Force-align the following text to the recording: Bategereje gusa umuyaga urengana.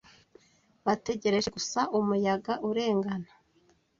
Bategereje 0.85 1.49
gusa 1.57 1.79
umuyaga 1.97 2.53
urengana. 2.69 3.29